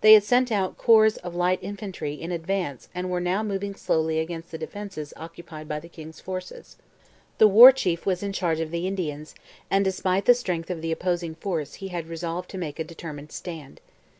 They 0.00 0.14
had 0.14 0.24
sent 0.24 0.50
out 0.50 0.76
corps 0.76 1.16
of 1.18 1.36
light 1.36 1.60
infantry 1.62 2.14
in 2.14 2.32
advance 2.32 2.88
and 2.96 3.08
were 3.08 3.20
now 3.20 3.44
moving 3.44 3.76
slowly 3.76 4.18
against 4.18 4.50
the 4.50 4.58
defences 4.58 5.14
occupied 5.16 5.68
by 5.68 5.78
the 5.78 5.88
king's 5.88 6.18
forces. 6.18 6.78
The 7.38 7.46
War 7.46 7.70
Chief 7.70 8.04
was 8.04 8.24
in 8.24 8.32
charge 8.32 8.58
of 8.58 8.72
the 8.72 8.88
Indians, 8.88 9.36
and 9.70 9.84
despite 9.84 10.24
the 10.24 10.34
strength 10.34 10.68
of 10.68 10.82
the 10.82 10.90
opposing 10.90 11.36
force 11.36 11.74
he 11.74 11.86
had 11.94 12.08
resolved 12.08 12.50
to 12.50 12.58
make 12.58 12.80
a 12.80 12.82
determined 12.82 13.30
stand. 13.30 13.80